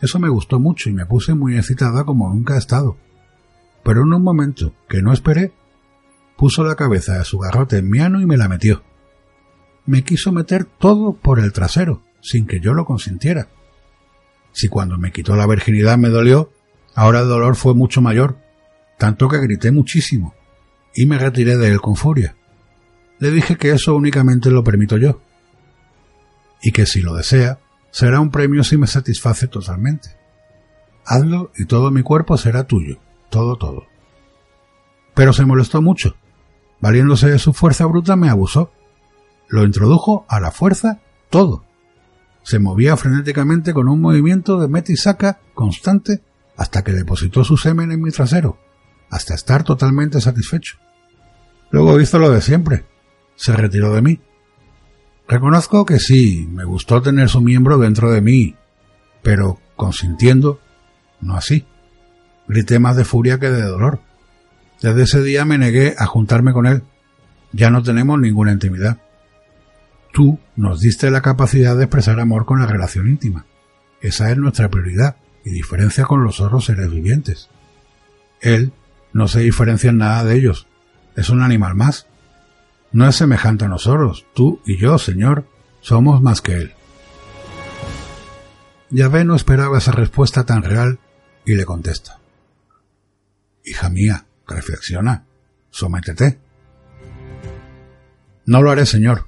Eso 0.01 0.19
me 0.19 0.29
gustó 0.29 0.59
mucho 0.59 0.89
y 0.89 0.93
me 0.93 1.05
puse 1.05 1.33
muy 1.33 1.57
excitada 1.57 2.03
como 2.03 2.29
nunca 2.29 2.55
he 2.55 2.59
estado. 2.59 2.97
Pero 3.83 4.01
en 4.01 4.13
un 4.13 4.23
momento 4.23 4.73
que 4.89 5.01
no 5.01 5.13
esperé, 5.13 5.51
puso 6.37 6.63
la 6.63 6.75
cabeza 6.75 7.17
de 7.17 7.25
su 7.25 7.37
garrote 7.37 7.77
en 7.77 7.89
mi 7.89 7.99
ano 7.99 8.19
y 8.19 8.25
me 8.25 8.37
la 8.37 8.47
metió 8.47 8.83
me 9.85 10.03
quiso 10.03 10.31
meter 10.31 10.65
todo 10.65 11.13
por 11.13 11.39
el 11.39 11.53
trasero, 11.53 12.01
sin 12.21 12.45
que 12.45 12.59
yo 12.59 12.73
lo 12.73 12.85
consintiera. 12.85 13.49
Si 14.51 14.67
cuando 14.67 14.97
me 14.97 15.11
quitó 15.11 15.35
la 15.35 15.47
virginidad 15.47 15.97
me 15.97 16.09
dolió, 16.09 16.51
ahora 16.95 17.21
el 17.21 17.27
dolor 17.27 17.55
fue 17.55 17.73
mucho 17.73 18.01
mayor, 18.01 18.37
tanto 18.97 19.27
que 19.27 19.39
grité 19.39 19.71
muchísimo, 19.71 20.35
y 20.93 21.05
me 21.05 21.17
retiré 21.17 21.57
de 21.57 21.69
él 21.69 21.81
con 21.81 21.95
furia. 21.95 22.35
Le 23.19 23.31
dije 23.31 23.55
que 23.55 23.71
eso 23.71 23.95
únicamente 23.95 24.51
lo 24.51 24.63
permito 24.63 24.97
yo, 24.97 25.21
y 26.61 26.71
que 26.71 26.85
si 26.85 27.01
lo 27.01 27.15
desea, 27.15 27.59
será 27.91 28.19
un 28.19 28.31
premio 28.31 28.63
si 28.63 28.77
me 28.77 28.87
satisface 28.87 29.47
totalmente. 29.47 30.17
Hazlo 31.05 31.51
y 31.57 31.65
todo 31.65 31.91
mi 31.91 32.03
cuerpo 32.03 32.37
será 32.37 32.65
tuyo, 32.65 32.99
todo, 33.29 33.57
todo. 33.57 33.85
Pero 35.13 35.33
se 35.33 35.45
molestó 35.45 35.81
mucho. 35.81 36.15
Valiéndose 36.79 37.29
de 37.29 37.39
su 37.39 37.53
fuerza 37.53 37.85
bruta 37.85 38.15
me 38.15 38.29
abusó 38.29 38.71
lo 39.51 39.65
introdujo 39.65 40.25
a 40.29 40.39
la 40.39 40.49
fuerza 40.49 41.01
todo. 41.29 41.65
Se 42.41 42.57
movía 42.57 42.95
frenéticamente 42.97 43.73
con 43.73 43.89
un 43.89 44.01
movimiento 44.01 44.59
de 44.59 44.69
meta 44.69 44.93
y 44.93 44.95
saca 44.95 45.39
constante 45.53 46.23
hasta 46.57 46.83
que 46.83 46.93
depositó 46.93 47.43
su 47.43 47.57
semen 47.57 47.91
en 47.91 48.01
mi 48.01 48.11
trasero, 48.11 48.57
hasta 49.09 49.35
estar 49.35 49.63
totalmente 49.63 50.21
satisfecho. 50.21 50.77
Luego 51.69 51.99
hizo 51.99 52.17
lo 52.17 52.31
de 52.31 52.41
siempre. 52.41 52.85
Se 53.35 53.53
retiró 53.53 53.93
de 53.93 54.01
mí. 54.01 54.21
Reconozco 55.31 55.85
que 55.85 55.97
sí, 55.97 56.45
me 56.51 56.65
gustó 56.65 57.01
tener 57.01 57.29
su 57.29 57.39
miembro 57.39 57.77
dentro 57.77 58.11
de 58.11 58.19
mí, 58.19 58.57
pero 59.21 59.61
consintiendo, 59.77 60.59
no 61.21 61.37
así. 61.37 61.65
Grité 62.49 62.79
más 62.79 62.97
de 62.97 63.05
furia 63.05 63.39
que 63.39 63.49
de 63.49 63.61
dolor. 63.61 64.01
Desde 64.81 65.03
ese 65.03 65.23
día 65.23 65.45
me 65.45 65.57
negué 65.57 65.95
a 65.97 66.05
juntarme 66.05 66.51
con 66.51 66.65
él. 66.65 66.83
Ya 67.53 67.69
no 67.69 67.81
tenemos 67.81 68.19
ninguna 68.19 68.51
intimidad. 68.51 68.97
Tú 70.11 70.37
nos 70.57 70.81
diste 70.81 71.09
la 71.09 71.21
capacidad 71.21 71.77
de 71.77 71.85
expresar 71.85 72.19
amor 72.19 72.45
con 72.45 72.59
la 72.59 72.65
relación 72.65 73.07
íntima. 73.07 73.45
Esa 74.01 74.31
es 74.31 74.37
nuestra 74.37 74.67
prioridad 74.67 75.15
y 75.45 75.51
diferencia 75.51 76.03
con 76.03 76.25
los 76.25 76.41
otros 76.41 76.65
seres 76.65 76.91
vivientes. 76.91 77.47
Él 78.41 78.73
no 79.13 79.29
se 79.29 79.39
diferencia 79.39 79.91
en 79.91 79.99
nada 79.99 80.25
de 80.25 80.35
ellos. 80.35 80.67
Es 81.15 81.29
un 81.29 81.41
animal 81.41 81.75
más. 81.75 82.07
No 82.91 83.07
es 83.07 83.15
semejante 83.15 83.65
a 83.65 83.69
nosotros. 83.69 84.25
Tú 84.33 84.61
y 84.65 84.77
yo, 84.77 84.97
Señor, 84.97 85.45
somos 85.81 86.21
más 86.21 86.41
que 86.41 86.53
Él. 86.53 86.73
Yahvé 88.89 89.23
no 89.23 89.35
esperaba 89.35 89.77
esa 89.77 89.91
respuesta 89.91 90.45
tan 90.45 90.63
real 90.63 90.99
y 91.45 91.55
le 91.55 91.65
contesta. 91.65 92.19
Hija 93.63 93.89
mía, 93.89 94.25
reflexiona, 94.47 95.25
sométete. 95.69 96.39
No 98.45 98.61
lo 98.61 98.71
haré, 98.71 98.85
Señor, 98.85 99.27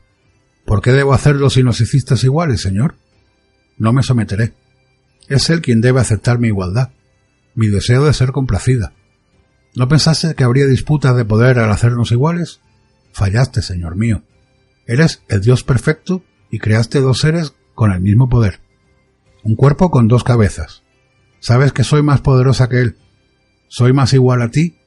¿Por 0.65 0.81
qué 0.81 0.91
debo 0.91 1.13
hacerlo 1.13 1.49
si 1.49 1.63
nos 1.63 1.81
hiciste 1.81 2.15
iguales, 2.23 2.61
Señor? 2.61 2.95
No 3.77 3.91
me 3.91 4.03
someteré. 4.03 4.53
Es 5.27 5.49
Él 5.49 5.61
quien 5.61 5.81
debe 5.81 5.99
aceptar 5.99 6.39
mi 6.39 6.47
igualdad, 6.47 6.91
mi 7.55 7.67
deseo 7.67 8.05
de 8.05 8.13
ser 8.13 8.31
complacida. 8.31 8.93
¿No 9.75 9.87
pensaste 9.87 10.35
que 10.35 10.43
habría 10.43 10.65
disputas 10.65 11.15
de 11.15 11.25
poder 11.25 11.59
al 11.59 11.71
hacernos 11.71 12.11
iguales? 12.11 12.61
Fallaste, 13.13 13.61
Señor 13.61 13.95
mío. 13.95 14.23
Eres 14.85 15.23
el 15.29 15.41
Dios 15.41 15.63
perfecto 15.63 16.23
y 16.49 16.59
creaste 16.59 16.99
dos 16.99 17.19
seres 17.19 17.53
con 17.73 17.91
el 17.91 18.01
mismo 18.01 18.27
poder. 18.27 18.59
Un 19.43 19.55
cuerpo 19.55 19.91
con 19.91 20.07
dos 20.07 20.23
cabezas. 20.23 20.83
Sabes 21.39 21.73
que 21.73 21.83
soy 21.83 22.03
más 22.03 22.21
poderosa 22.21 22.69
que 22.69 22.81
Él. 22.81 22.97
Soy 23.67 23.93
más 23.93 24.13
igual 24.13 24.41
a 24.41 24.49
ti, 24.49 24.77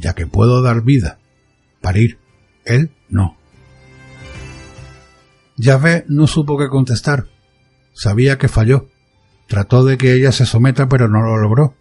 ya 0.00 0.14
que 0.14 0.26
puedo 0.26 0.62
dar 0.62 0.82
vida, 0.82 1.18
parir. 1.80 2.18
Él 2.64 2.90
no. 3.08 3.36
Yahvé 5.56 6.04
no 6.08 6.26
supo 6.26 6.58
qué 6.58 6.68
contestar. 6.68 7.26
Sabía 7.94 8.38
que 8.38 8.48
falló. 8.48 8.88
Trató 9.46 9.84
de 9.84 9.96
que 9.96 10.12
ella 10.12 10.32
se 10.32 10.46
someta, 10.46 10.88
pero 10.88 11.08
no 11.08 11.22
lo 11.22 11.36
logró. 11.36 11.74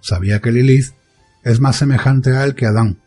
Sabía 0.00 0.40
que 0.40 0.52
Lilith 0.52 0.94
es 1.44 1.60
más 1.60 1.76
semejante 1.76 2.36
a 2.36 2.44
él 2.44 2.54
que 2.54 2.66
a 2.66 2.70
Adán. 2.70 3.00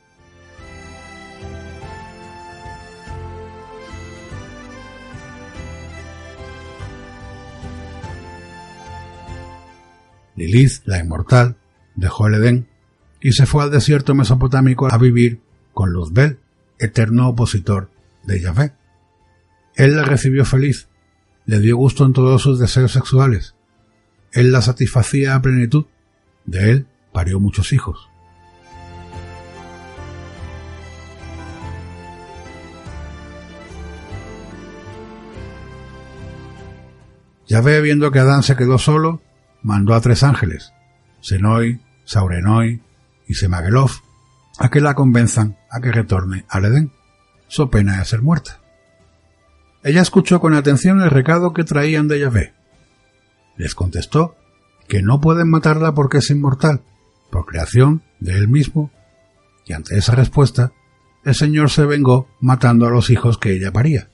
Lilith, 10.42 10.82
la 10.86 11.00
inmortal, 11.00 11.58
dejó 11.96 12.28
el 12.28 12.36
Edén 12.36 12.68
y 13.20 13.34
se 13.34 13.46
fue 13.46 13.64
al 13.64 13.70
desierto 13.70 14.16
mesopotámico 14.16 14.92
a 14.92 14.98
vivir 14.98 15.42
con 15.74 15.92
Luzbel, 15.92 16.40
eterno 16.80 17.30
opositor 17.30 17.92
de 18.24 18.42
Yahvé. 18.42 18.74
Él 19.76 19.96
la 19.96 20.04
recibió 20.04 20.44
feliz, 20.44 20.88
le 21.46 21.60
dio 21.60 21.78
gusto 21.78 22.06
en 22.06 22.14
todos 22.14 22.42
sus 22.42 22.60
deseos 22.60 22.92
sexuales. 22.92 23.56
Él 24.32 24.52
la 24.52 24.62
satisfacía 24.62 25.36
a 25.36 25.42
plenitud. 25.42 25.86
De 26.46 26.72
él 26.72 26.88
parió 27.12 27.40
muchos 27.40 27.72
hijos. 27.72 28.10
ve 37.60 37.82
viendo 37.82 38.12
que 38.12 38.20
Adán 38.20 38.44
se 38.44 38.56
quedó 38.56 38.78
solo, 38.78 39.22
mandó 39.64 39.94
a 39.94 40.02
tres 40.02 40.24
ángeles, 40.24 40.74
Senoi, 41.22 41.82
Saurenoi 42.06 42.82
y 43.28 43.34
Semagelov, 43.34 43.92
a 44.60 44.70
que 44.70 44.82
la 44.82 44.96
convenzan 44.96 45.58
a 45.70 45.80
que 45.80 45.92
retorne 45.92 46.46
al 46.50 46.66
Edén, 46.66 46.92
so 47.48 47.70
pena 47.70 48.00
de 48.00 48.06
ser 48.06 48.22
muerta. 48.22 48.60
Ella 49.84 50.02
escuchó 50.02 50.40
con 50.40 50.54
atención 50.54 51.02
el 51.02 51.10
recado 51.10 51.54
que 51.54 51.64
traían 51.64 52.08
de 52.08 52.20
Yahvé. 52.20 52.54
Les 53.58 53.74
contestó 53.74 54.36
que 54.88 55.02
no 55.02 55.22
pueden 55.22 55.50
matarla 55.50 55.94
porque 55.94 56.18
es 56.18 56.30
inmortal, 56.30 56.82
por 57.32 57.46
creación 57.46 58.04
de 58.20 58.34
él 58.34 58.48
mismo, 58.48 58.92
y 59.66 59.74
ante 59.74 59.98
esa 59.98 60.14
respuesta, 60.16 60.74
el 61.24 61.36
Señor 61.36 61.70
se 61.70 61.86
vengó 61.86 62.28
matando 62.40 62.86
a 62.86 62.92
los 62.92 63.10
hijos 63.10 63.38
que 63.38 63.54
ella 63.54 63.72
paría. 63.72 64.10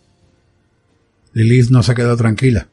Lilith 1.34 1.70
no 1.70 1.84
se 1.84 1.96
quedó 1.96 2.16
tranquila, 2.16 2.70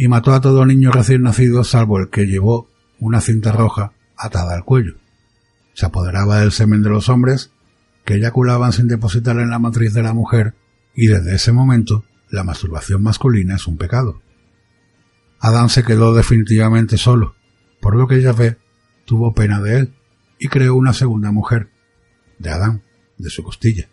y 0.00 0.06
mató 0.06 0.32
a 0.32 0.40
todo 0.40 0.64
niño 0.64 0.92
recién 0.92 1.22
nacido 1.22 1.64
salvo 1.64 1.98
el 1.98 2.08
que 2.08 2.26
llevó 2.26 2.70
una 3.00 3.20
cinta 3.20 3.50
roja 3.50 3.94
atada 4.16 4.54
al 4.54 4.64
cuello. 4.64 4.94
Se 5.74 5.86
apoderaba 5.86 6.38
del 6.38 6.52
semen 6.52 6.84
de 6.84 6.88
los 6.88 7.08
hombres, 7.08 7.50
que 8.04 8.14
eyaculaban 8.14 8.72
sin 8.72 8.86
depositar 8.86 9.40
en 9.40 9.50
la 9.50 9.58
matriz 9.58 9.92
de 9.94 10.04
la 10.04 10.14
mujer, 10.14 10.54
y 10.94 11.08
desde 11.08 11.34
ese 11.34 11.50
momento 11.50 12.04
la 12.30 12.44
masturbación 12.44 13.02
masculina 13.02 13.56
es 13.56 13.66
un 13.66 13.76
pecado. 13.76 14.22
Adán 15.40 15.68
se 15.68 15.82
quedó 15.82 16.14
definitivamente 16.14 16.96
solo, 16.96 17.34
por 17.80 17.96
lo 17.96 18.06
que 18.06 18.22
Yahvé 18.22 18.56
tuvo 19.04 19.34
pena 19.34 19.60
de 19.60 19.78
él 19.78 19.94
y 20.38 20.46
creó 20.46 20.76
una 20.76 20.92
segunda 20.92 21.32
mujer, 21.32 21.70
de 22.38 22.50
Adán, 22.50 22.84
de 23.16 23.30
su 23.30 23.42
costilla. 23.42 23.88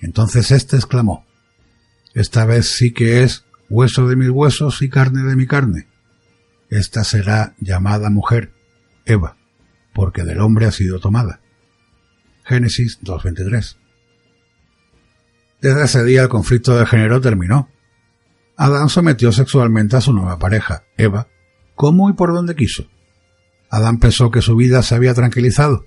Entonces 0.00 0.50
éste 0.50 0.74
exclamó, 0.74 1.24
Esta 2.14 2.46
vez 2.46 2.68
sí 2.68 2.92
que 2.92 3.22
es 3.22 3.44
hueso 3.70 4.08
de 4.08 4.16
mis 4.16 4.28
huesos 4.28 4.82
y 4.82 4.90
carne 4.90 5.22
de 5.22 5.36
mi 5.36 5.46
carne. 5.46 5.86
Esta 6.68 7.04
será 7.04 7.54
llamada 7.60 8.10
mujer, 8.10 8.52
Eva, 9.06 9.36
porque 9.94 10.24
del 10.24 10.40
hombre 10.40 10.66
ha 10.66 10.72
sido 10.72 10.98
tomada. 10.98 11.40
Génesis 12.44 12.98
2.23. 13.02 13.76
Desde 15.60 15.84
ese 15.84 16.04
día 16.04 16.22
el 16.22 16.28
conflicto 16.28 16.76
de 16.76 16.86
género 16.86 17.20
terminó. 17.20 17.68
Adán 18.56 18.88
sometió 18.88 19.32
sexualmente 19.32 19.96
a 19.96 20.00
su 20.00 20.12
nueva 20.12 20.38
pareja, 20.38 20.84
Eva, 20.96 21.28
como 21.74 22.10
y 22.10 22.12
por 22.12 22.32
donde 22.32 22.54
quiso. 22.54 22.86
Adán 23.70 23.98
pensó 23.98 24.30
que 24.30 24.42
su 24.42 24.56
vida 24.56 24.82
se 24.82 24.94
había 24.94 25.14
tranquilizado, 25.14 25.86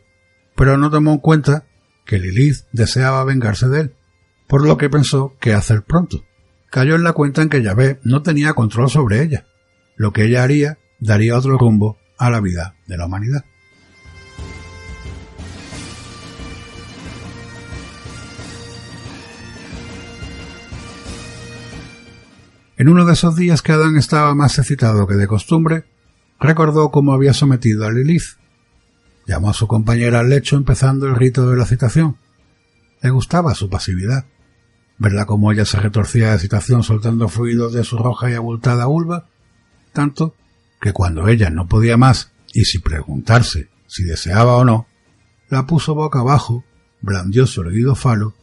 pero 0.55 0.77
no 0.77 0.89
tomó 0.89 1.11
en 1.13 1.19
cuenta 1.19 1.65
que 2.05 2.17
Lilith 2.17 2.65
deseaba 2.71 3.23
vengarse 3.25 3.67
de 3.67 3.81
él, 3.81 3.95
por 4.47 4.65
lo 4.65 4.77
que 4.77 4.89
pensó 4.89 5.35
que 5.39 5.53
hacer 5.53 5.83
pronto. 5.83 6.23
Cayó 6.73 6.95
en 6.95 7.03
la 7.03 7.13
cuenta 7.13 7.43
en 7.43 7.49
que 7.49 7.61
Yahvé 7.61 7.99
no 8.03 8.23
tenía 8.23 8.55
control 8.55 8.89
sobre 8.89 9.21
ella. 9.21 9.45
Lo 9.95 10.11
que 10.11 10.25
ella 10.25 10.41
haría 10.41 10.79
daría 10.99 11.37
otro 11.37 11.55
rumbo 11.59 11.99
a 12.17 12.31
la 12.31 12.41
vida 12.41 12.77
de 12.87 12.97
la 12.97 13.05
humanidad. 13.05 13.45
En 22.75 22.89
uno 22.89 23.05
de 23.05 23.13
esos 23.13 23.35
días 23.35 23.61
que 23.61 23.73
Adán 23.73 23.95
estaba 23.95 24.33
más 24.33 24.57
excitado 24.57 25.05
que 25.05 25.13
de 25.13 25.27
costumbre, 25.27 25.83
recordó 26.39 26.89
cómo 26.89 27.13
había 27.13 27.35
sometido 27.35 27.85
a 27.85 27.91
Lilith. 27.91 28.39
Llamó 29.27 29.51
a 29.51 29.53
su 29.53 29.67
compañera 29.67 30.21
al 30.21 30.29
lecho 30.29 30.55
empezando 30.55 31.05
el 31.05 31.15
rito 31.17 31.47
de 31.47 31.55
la 31.55 31.67
citación. 31.67 32.17
Le 33.03 33.11
gustaba 33.11 33.53
su 33.53 33.69
pasividad. 33.69 34.25
Verla 35.03 35.25
como 35.25 35.51
ella 35.51 35.65
se 35.65 35.81
retorcía 35.81 36.29
de 36.29 36.35
excitación 36.35 36.81
soltando 36.81 37.27
fluidos 37.27 37.73
de 37.73 37.83
su 37.83 37.97
roja 37.97 38.31
y 38.31 38.35
abultada 38.35 38.85
vulva, 38.85 39.27
tanto 39.91 40.33
que 40.79 40.93
cuando 40.93 41.27
ella 41.27 41.49
no 41.49 41.67
podía 41.67 41.97
más 41.97 42.31
y 42.53 42.63
sin 42.63 42.81
preguntarse 42.81 43.67
si 43.85 44.05
deseaba 44.05 44.55
o 44.55 44.63
no, 44.63 44.87
la 45.49 45.67
puso 45.67 45.93
boca 45.93 46.19
abajo, 46.19 46.63
blandió 47.01 47.45
su 47.47 47.59
erguido 47.63 47.95
falo 47.95 48.33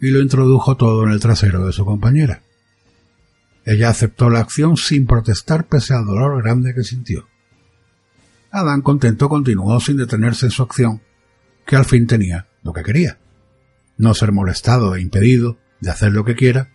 y 0.00 0.08
lo 0.08 0.20
introdujo 0.20 0.78
todo 0.78 1.04
en 1.04 1.10
el 1.10 1.20
trasero 1.20 1.66
de 1.66 1.74
su 1.74 1.84
compañera. 1.84 2.40
Ella 3.66 3.90
aceptó 3.90 4.30
la 4.30 4.40
acción 4.40 4.78
sin 4.78 5.06
protestar 5.06 5.66
pese 5.66 5.92
al 5.92 6.06
dolor 6.06 6.42
grande 6.42 6.72
que 6.74 6.82
sintió. 6.82 7.28
Adán 8.50 8.80
contento 8.80 9.28
continuó 9.28 9.78
sin 9.80 9.98
detenerse 9.98 10.46
en 10.46 10.52
su 10.52 10.62
acción, 10.62 11.02
que 11.66 11.76
al 11.76 11.84
fin 11.84 12.06
tenía 12.06 12.48
lo 12.62 12.72
que 12.72 12.82
quería. 12.82 13.18
No 13.98 14.14
ser 14.14 14.32
molestado 14.32 14.94
e 14.94 15.02
impedido 15.02 15.58
de 15.86 15.92
hacer 15.92 16.10
lo 16.10 16.24
que 16.24 16.34
quiera, 16.34 16.68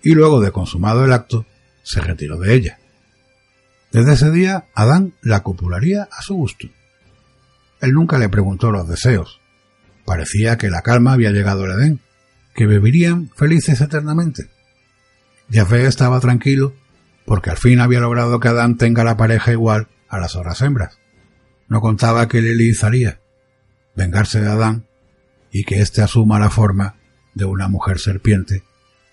y 0.00 0.14
luego 0.14 0.40
de 0.40 0.52
consumado 0.52 1.04
el 1.04 1.12
acto, 1.12 1.44
se 1.82 2.00
retiró 2.00 2.38
de 2.38 2.54
ella. 2.54 2.78
Desde 3.90 4.12
ese 4.12 4.30
día, 4.30 4.66
Adán 4.74 5.12
la 5.22 5.42
copularía 5.42 6.08
a 6.12 6.22
su 6.22 6.36
gusto. 6.36 6.68
Él 7.80 7.92
nunca 7.92 8.16
le 8.16 8.28
preguntó 8.28 8.70
los 8.70 8.88
deseos. 8.88 9.40
Parecía 10.04 10.56
que 10.56 10.70
la 10.70 10.82
calma 10.82 11.14
había 11.14 11.32
llegado 11.32 11.64
al 11.64 11.72
Edén, 11.72 12.00
que 12.54 12.66
beberían 12.66 13.28
felices 13.34 13.80
eternamente. 13.80 14.48
Yahvé 15.48 15.86
estaba 15.86 16.20
tranquilo 16.20 16.74
porque 17.26 17.50
al 17.50 17.56
fin 17.56 17.80
había 17.80 17.98
logrado 17.98 18.38
que 18.38 18.48
Adán 18.48 18.76
tenga 18.76 19.02
la 19.02 19.16
pareja 19.16 19.50
igual 19.50 19.88
a 20.08 20.18
las 20.18 20.36
otras 20.36 20.62
hembras. 20.62 20.98
No 21.66 21.80
contaba 21.80 22.28
que 22.28 22.40
Lilith 22.40 22.84
haría 22.84 23.20
vengarse 23.96 24.40
de 24.40 24.48
Adán 24.48 24.86
y 25.50 25.64
que 25.64 25.80
éste 25.80 26.02
asuma 26.02 26.38
la 26.38 26.50
forma 26.50 26.97
de 27.38 27.46
una 27.46 27.68
mujer 27.68 27.98
serpiente 27.98 28.64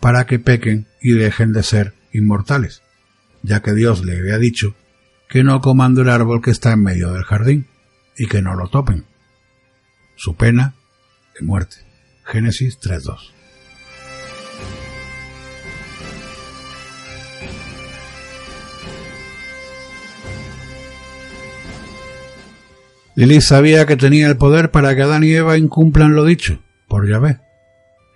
para 0.02 0.26
que 0.26 0.40
pequen 0.40 0.88
y 1.02 1.14
dejen 1.14 1.54
de 1.54 1.64
ser 1.64 1.94
inmortales, 2.12 2.82
ya 3.44 3.62
que 3.62 3.74
Dios 3.74 4.04
le 4.04 4.18
había 4.18 4.38
dicho 4.38 4.76
que 5.30 5.44
no 5.44 5.62
coman 5.62 5.96
del 5.96 6.10
árbol 6.10 6.42
que 6.42 6.52
está 6.52 6.74
en 6.74 6.84
medio 6.84 7.14
del 7.14 7.24
jardín 7.24 7.68
y 8.18 8.28
que 8.28 8.42
no 8.42 8.56
lo 8.56 8.68
topen. 8.68 9.06
Su 10.16 10.36
pena 10.36 10.76
de 11.40 11.46
muerte. 11.46 11.78
Génesis 12.26 12.80
3.2. 12.80 13.32
Lilith 23.16 23.42
sabía 23.42 23.86
que 23.86 23.96
tenía 23.96 24.28
el 24.28 24.36
poder 24.36 24.72
para 24.72 24.96
que 24.96 25.04
Adán 25.04 25.24
y 25.24 25.32
Eva 25.32 25.58
incumplan 25.58 26.16
lo 26.16 26.26
dicho, 26.26 26.60
por 26.88 27.08
Yahvé, 27.08 27.40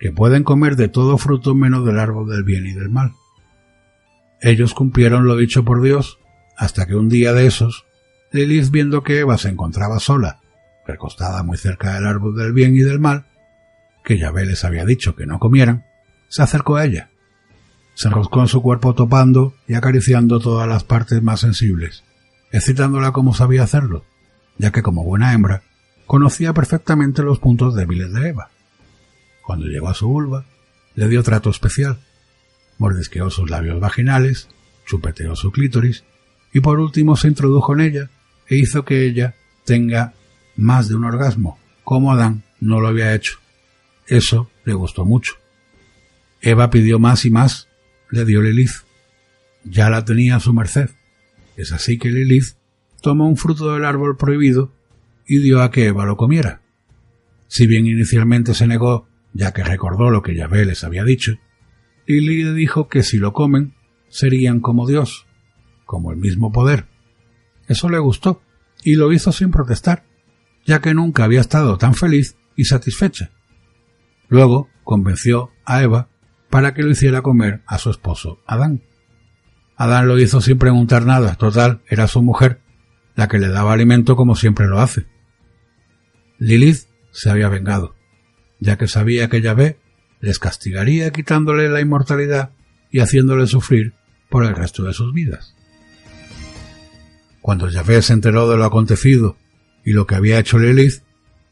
que 0.00 0.12
pueden 0.12 0.44
comer 0.44 0.76
de 0.76 0.88
todo 0.88 1.18
fruto 1.18 1.54
menos 1.54 1.84
del 1.84 2.00
árbol 2.00 2.28
del 2.28 2.42
bien 2.42 2.66
y 2.66 2.72
del 2.72 2.88
mal. 2.88 3.12
Ellos 4.40 4.72
cumplieron 4.72 5.26
lo 5.26 5.36
dicho 5.36 5.62
por 5.62 5.82
Dios, 5.82 6.18
hasta 6.56 6.86
que 6.86 6.94
un 6.94 7.10
día 7.10 7.34
de 7.34 7.46
esos, 7.46 7.84
Lilith 8.32 8.70
viendo 8.70 9.02
que 9.02 9.18
Eva 9.18 9.36
se 9.36 9.50
encontraba 9.50 10.00
sola, 10.00 10.40
recostada 10.86 11.42
muy 11.42 11.58
cerca 11.58 11.94
del 11.94 12.06
árbol 12.06 12.34
del 12.34 12.54
bien 12.54 12.74
y 12.74 12.80
del 12.80 12.98
mal, 12.98 13.26
que 14.02 14.16
Yahvé 14.16 14.46
les 14.46 14.64
había 14.64 14.86
dicho 14.86 15.14
que 15.14 15.26
no 15.26 15.38
comieran, 15.38 15.84
se 16.28 16.42
acercó 16.42 16.76
a 16.76 16.86
ella. 16.86 17.10
Se 17.94 18.08
enroscó 18.08 18.40
en 18.40 18.48
su 18.48 18.62
cuerpo 18.62 18.94
topando 18.94 19.54
y 19.68 19.74
acariciando 19.74 20.40
todas 20.40 20.66
las 20.66 20.82
partes 20.82 21.22
más 21.22 21.40
sensibles, 21.40 22.04
excitándola 22.52 23.12
como 23.12 23.34
sabía 23.34 23.64
hacerlo, 23.64 24.06
ya 24.56 24.70
que 24.70 24.82
como 24.82 25.04
buena 25.04 25.34
hembra 25.34 25.62
conocía 26.06 26.54
perfectamente 26.54 27.22
los 27.22 27.38
puntos 27.38 27.74
débiles 27.74 28.10
de 28.14 28.28
Eva. 28.30 28.48
Cuando 29.50 29.66
llegó 29.66 29.88
a 29.88 29.94
su 29.94 30.06
vulva, 30.06 30.44
le 30.94 31.08
dio 31.08 31.24
trato 31.24 31.50
especial, 31.50 31.98
mordisqueó 32.78 33.30
sus 33.30 33.50
labios 33.50 33.80
vaginales, 33.80 34.46
chupeteó 34.86 35.34
su 35.34 35.50
clítoris 35.50 36.04
y 36.52 36.60
por 36.60 36.78
último 36.78 37.16
se 37.16 37.26
introdujo 37.26 37.74
en 37.74 37.80
ella 37.80 38.10
e 38.46 38.58
hizo 38.58 38.84
que 38.84 39.04
ella 39.04 39.34
tenga 39.64 40.14
más 40.54 40.88
de 40.88 40.94
un 40.94 41.04
orgasmo, 41.04 41.58
como 41.82 42.12
Adán 42.12 42.44
no 42.60 42.78
lo 42.78 42.86
había 42.86 43.12
hecho. 43.12 43.40
Eso 44.06 44.48
le 44.64 44.72
gustó 44.72 45.04
mucho. 45.04 45.34
Eva 46.40 46.70
pidió 46.70 47.00
más 47.00 47.24
y 47.24 47.32
más, 47.32 47.66
le 48.08 48.24
dio 48.24 48.42
Lilith. 48.42 48.84
Ya 49.64 49.90
la 49.90 50.04
tenía 50.04 50.36
a 50.36 50.40
su 50.40 50.54
merced. 50.54 50.90
Es 51.56 51.72
así 51.72 51.98
que 51.98 52.10
Lilith 52.10 52.54
tomó 53.02 53.26
un 53.26 53.36
fruto 53.36 53.74
del 53.74 53.84
árbol 53.84 54.16
prohibido 54.16 54.72
y 55.26 55.40
dio 55.40 55.60
a 55.60 55.72
que 55.72 55.86
Eva 55.86 56.06
lo 56.06 56.16
comiera. 56.16 56.60
Si 57.48 57.66
bien 57.66 57.88
inicialmente 57.88 58.54
se 58.54 58.68
negó, 58.68 59.09
ya 59.32 59.52
que 59.52 59.64
recordó 59.64 60.10
lo 60.10 60.22
que 60.22 60.34
Yahvé 60.34 60.64
les 60.64 60.84
había 60.84 61.04
dicho, 61.04 61.38
Lili 62.06 62.44
le 62.44 62.52
dijo 62.52 62.88
que 62.88 63.02
si 63.02 63.18
lo 63.18 63.32
comen, 63.32 63.74
serían 64.08 64.60
como 64.60 64.86
Dios, 64.86 65.26
como 65.84 66.10
el 66.10 66.16
mismo 66.16 66.52
poder. 66.52 66.86
Eso 67.68 67.88
le 67.88 67.98
gustó, 67.98 68.42
y 68.82 68.94
lo 68.94 69.12
hizo 69.12 69.32
sin 69.32 69.50
protestar, 69.50 70.04
ya 70.64 70.80
que 70.80 70.94
nunca 70.94 71.24
había 71.24 71.40
estado 71.40 71.78
tan 71.78 71.94
feliz 71.94 72.36
y 72.56 72.64
satisfecha. 72.64 73.30
Luego 74.28 74.68
convenció 74.84 75.50
a 75.64 75.82
Eva 75.82 76.08
para 76.48 76.74
que 76.74 76.82
lo 76.82 76.90
hiciera 76.90 77.22
comer 77.22 77.62
a 77.66 77.78
su 77.78 77.90
esposo 77.90 78.42
Adán. 78.46 78.82
Adán 79.76 80.08
lo 80.08 80.18
hizo 80.18 80.40
sin 80.40 80.58
preguntar 80.58 81.06
nada, 81.06 81.36
total, 81.36 81.80
era 81.88 82.06
su 82.06 82.22
mujer, 82.22 82.60
la 83.14 83.28
que 83.28 83.38
le 83.38 83.48
daba 83.48 83.72
alimento 83.72 84.16
como 84.16 84.34
siempre 84.34 84.66
lo 84.66 84.80
hace. 84.80 85.06
Lilith 86.38 86.88
se 87.12 87.30
había 87.30 87.48
vengado, 87.48 87.94
ya 88.60 88.76
que 88.78 88.86
sabía 88.86 89.28
que 89.28 89.40
Yahvé 89.40 89.78
les 90.20 90.38
castigaría 90.38 91.10
quitándole 91.10 91.68
la 91.68 91.80
inmortalidad 91.80 92.50
y 92.90 93.00
haciéndole 93.00 93.46
sufrir 93.46 93.94
por 94.28 94.44
el 94.44 94.54
resto 94.54 94.84
de 94.84 94.92
sus 94.92 95.12
vidas. 95.12 95.54
Cuando 97.40 97.68
Yahvé 97.68 98.02
se 98.02 98.12
enteró 98.12 98.48
de 98.48 98.56
lo 98.56 98.64
acontecido 98.64 99.36
y 99.84 99.92
lo 99.92 100.06
que 100.06 100.14
había 100.14 100.38
hecho 100.38 100.58
Lilith, 100.58 101.02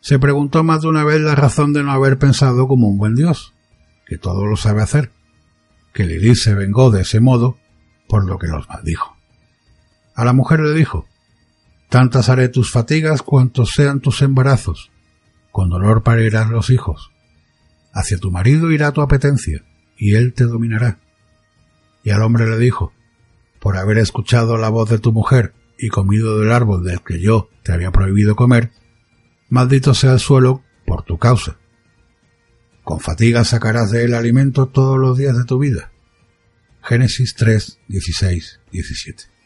se 0.00 0.18
preguntó 0.18 0.62
más 0.62 0.82
de 0.82 0.88
una 0.88 1.02
vez 1.02 1.20
la 1.20 1.34
razón 1.34 1.72
de 1.72 1.82
no 1.82 1.92
haber 1.92 2.18
pensado 2.18 2.68
como 2.68 2.88
un 2.88 2.98
buen 2.98 3.14
Dios, 3.14 3.54
que 4.06 4.18
todo 4.18 4.46
lo 4.46 4.56
sabe 4.56 4.82
hacer, 4.82 5.10
que 5.92 6.04
Lilith 6.04 6.36
se 6.36 6.54
vengó 6.54 6.90
de 6.90 7.02
ese 7.02 7.20
modo 7.20 7.58
por 8.06 8.26
lo 8.26 8.38
que 8.38 8.46
los 8.46 8.68
maldijo. 8.68 9.16
A 10.14 10.24
la 10.24 10.32
mujer 10.32 10.60
le 10.60 10.74
dijo, 10.74 11.06
Tantas 11.88 12.28
haré 12.28 12.48
tus 12.48 12.70
fatigas 12.70 13.22
cuantos 13.22 13.70
sean 13.74 14.00
tus 14.00 14.20
embarazos. 14.20 14.90
Con 15.52 15.70
dolor 15.70 16.02
parirán 16.02 16.52
los 16.52 16.70
hijos. 16.70 17.10
Hacia 17.92 18.18
tu 18.18 18.30
marido 18.30 18.70
irá 18.70 18.92
tu 18.92 19.00
apetencia, 19.00 19.64
y 19.96 20.14
él 20.14 20.34
te 20.34 20.44
dominará. 20.44 20.98
Y 22.04 22.10
al 22.10 22.22
hombre 22.22 22.48
le 22.48 22.58
dijo, 22.58 22.92
por 23.60 23.76
haber 23.76 23.98
escuchado 23.98 24.56
la 24.56 24.68
voz 24.68 24.88
de 24.88 24.98
tu 24.98 25.12
mujer 25.12 25.52
y 25.78 25.88
comido 25.88 26.38
del 26.38 26.52
árbol 26.52 26.84
del 26.84 27.02
que 27.02 27.20
yo 27.20 27.48
te 27.62 27.72
había 27.72 27.90
prohibido 27.90 28.36
comer, 28.36 28.70
maldito 29.48 29.94
sea 29.94 30.12
el 30.12 30.20
suelo 30.20 30.62
por 30.86 31.02
tu 31.02 31.18
causa. 31.18 31.58
Con 32.84 33.00
fatiga 33.00 33.44
sacarás 33.44 33.90
de 33.90 34.04
él 34.04 34.14
alimento 34.14 34.66
todos 34.66 34.98
los 34.98 35.18
días 35.18 35.36
de 35.36 35.44
tu 35.44 35.58
vida. 35.58 35.92
Génesis 36.82 37.34
3, 37.34 37.80
16, 37.88 38.60
17. 38.72 39.37